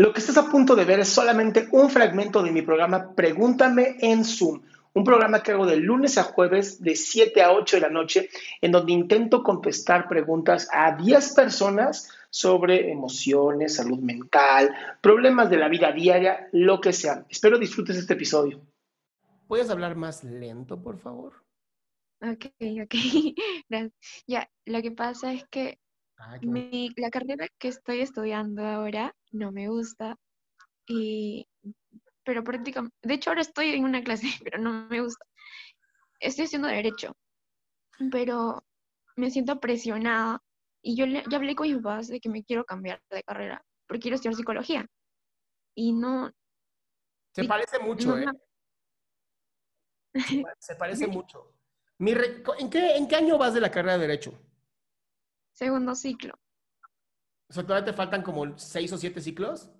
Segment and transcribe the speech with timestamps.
[0.00, 3.96] Lo que estás a punto de ver es solamente un fragmento de mi programa Pregúntame
[4.00, 4.62] en Zoom,
[4.94, 8.30] un programa que hago de lunes a jueves de 7 a 8 de la noche,
[8.62, 15.68] en donde intento contestar preguntas a 10 personas sobre emociones, salud mental, problemas de la
[15.68, 17.26] vida diaria, lo que sea.
[17.28, 18.58] Espero disfrutes este episodio.
[19.48, 21.34] ¿Puedes hablar más lento, por favor?
[22.22, 22.46] Ok,
[22.82, 22.94] ok.
[24.26, 25.78] Ya, lo que pasa es que
[26.20, 26.38] ah,
[26.96, 30.16] la carrera que estoy estudiando ahora no me gusta.
[30.86, 31.46] Y,
[32.24, 35.24] pero prácticamente, de hecho ahora estoy en una clase, pero no me gusta.
[36.20, 37.16] Estoy haciendo derecho,
[38.10, 38.62] pero
[39.16, 40.42] me siento presionada.
[40.82, 44.02] Y yo ya hablé con mis papás de que me quiero cambiar de carrera, porque
[44.02, 44.86] quiero estudiar psicología.
[45.74, 46.30] Y no...
[47.34, 48.26] Se parece mucho, ¿eh?
[50.58, 51.54] Se parece mucho.
[51.98, 54.49] ¿En, qué, ¿En qué año vas de la carrera de Derecho?
[55.52, 56.34] Segundo ciclo.
[57.48, 59.70] O sea, todavía te faltan como seis o siete ciclos.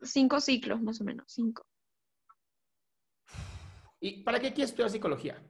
[0.00, 1.66] Cinco ciclos, más o menos, cinco.
[4.00, 5.42] ¿Y para qué quieres estudiar psicología?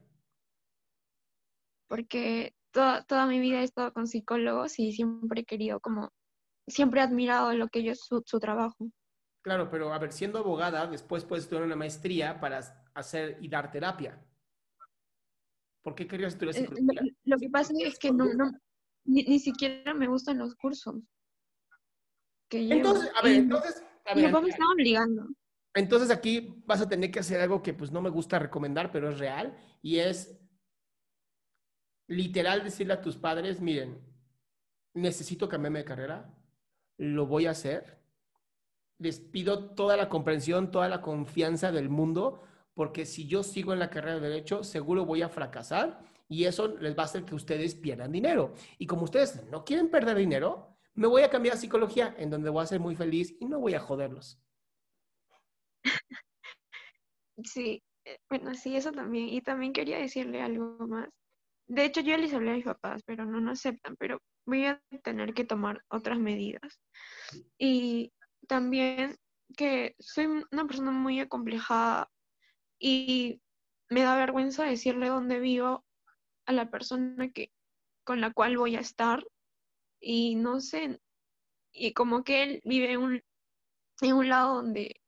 [1.89, 6.13] Porque toda, toda mi vida he estado con psicólogos y siempre he querido como,
[6.67, 8.91] siempre he admirado lo que ellos, su, su trabajo.
[9.43, 12.61] Claro, pero a ver, siendo abogada, después puedes estudiar una maestría para
[12.95, 14.21] hacer y dar terapia.
[15.83, 17.03] ¿Por qué querías estudiar eh, psicología?
[17.25, 18.51] Lo, que pasa es que no, no,
[19.07, 21.03] ni, siquiera me gustan los cursos.
[22.49, 23.83] Que entonces, a ver, entonces...
[24.05, 25.27] A ver, me estaba obligando.
[25.75, 29.11] Entonces aquí vas a tener que hacer algo que pues no me gusta recomendar, pero
[29.11, 30.41] es real, y es
[32.09, 34.01] literal decirle a tus padres, miren,
[34.95, 36.35] necesito cambiarme de carrera,
[36.97, 38.01] lo voy a hacer,
[38.99, 43.79] les pido toda la comprensión, toda la confianza del mundo, porque si yo sigo en
[43.79, 47.35] la carrera de derecho, seguro voy a fracasar y eso les va a hacer que
[47.35, 48.55] ustedes pierdan dinero.
[48.79, 52.63] Y como ustedes no quieren perder dinero, me voy a cambiar psicología, en donde voy
[52.63, 54.41] a ser muy feliz y no voy a joderlos.
[57.45, 59.29] Sí, eh, bueno, sí, eso también.
[59.29, 61.11] Y también quería decirle algo más.
[61.69, 64.81] De hecho, yo les hablé a mis papás, pero no nos aceptan, pero voy a
[65.03, 66.81] tener que tomar otras medidas.
[67.59, 68.11] Y
[68.49, 69.17] también
[69.55, 72.11] que soy una persona muy acomplejada
[72.79, 73.43] y
[73.91, 75.85] me da vergüenza decirle dónde vivo
[76.47, 77.51] a la persona que
[78.05, 79.27] con la cual voy a estar
[80.01, 81.01] y no sé
[81.73, 83.23] y como que él vive en un,
[84.01, 85.01] en un lado donde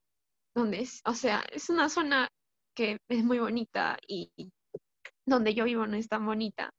[0.55, 2.29] donde es, o sea, es una zona
[2.75, 4.53] que es muy bonita y
[5.25, 6.71] donde yo vivo no es tan bonita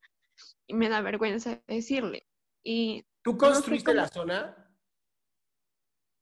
[0.67, 2.27] y me da vergüenza decirle.
[2.63, 4.55] Y ¿Tú construiste la zona?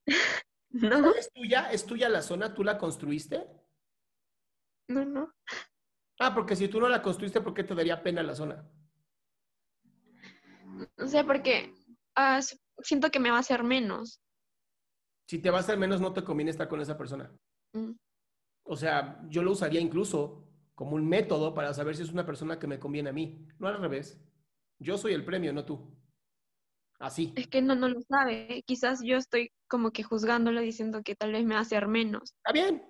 [0.69, 1.11] No.
[1.15, 1.71] ¿Es tuya?
[1.71, 2.53] ¿Es tuya la zona?
[2.53, 3.47] ¿Tú la construiste?
[4.89, 5.33] No, no.
[6.19, 8.67] Ah, porque si tú no la construiste, ¿por qué te daría pena la zona?
[10.97, 11.73] No sé, porque
[12.15, 12.39] ah,
[12.81, 14.21] siento que me va a hacer menos.
[15.27, 17.31] Si te va a hacer menos, no te conviene estar con esa persona.
[17.73, 17.91] Mm.
[18.63, 22.59] O sea, yo lo usaría incluso como un método para saber si es una persona
[22.59, 23.45] que me conviene a mí.
[23.59, 24.21] No al revés.
[24.79, 25.95] Yo soy el premio, no tú.
[26.99, 27.33] Así.
[27.35, 28.63] Es que no, no lo sabe.
[28.65, 32.33] Quizás yo estoy como que juzgándolo diciendo que tal vez me va a hacer menos.
[32.37, 32.83] Está bien,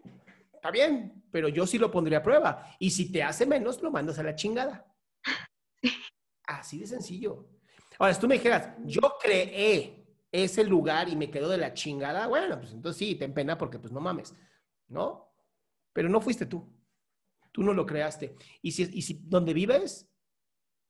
[0.58, 2.76] está bien, pero yo sí lo pondría a prueba.
[2.80, 4.86] Y si te hace menos, lo mandas a la chingada.
[6.46, 7.48] Así de sencillo.
[7.98, 12.28] Ahora, si tú me dijeras, yo creé ese lugar y me quedo de la chingada,
[12.28, 14.36] bueno, pues entonces sí, ten pena porque pues no mames,
[14.88, 15.34] ¿no?
[15.94, 16.68] Pero no fuiste tú.
[17.52, 18.36] Tú no lo creaste.
[18.62, 20.10] Y si, y si donde vives,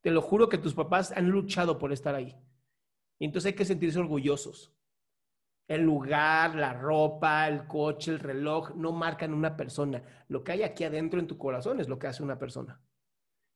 [0.02, 2.36] te lo juro que tus papás han luchado por estar ahí.
[3.18, 4.74] Y entonces hay que sentirse orgullosos.
[5.68, 10.02] El lugar, la ropa, el coche, el reloj no marcan una persona.
[10.28, 12.80] Lo que hay aquí adentro en tu corazón es lo que hace una persona.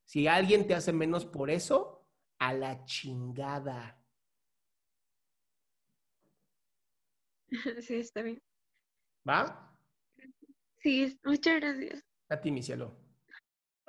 [0.05, 2.07] Si alguien te hace menos por eso,
[2.39, 3.99] a la chingada.
[7.83, 8.43] Sí, está bien.
[9.29, 9.77] ¿Va?
[10.79, 12.03] Sí, muchas gracias.
[12.31, 13.03] A ti, mi cielo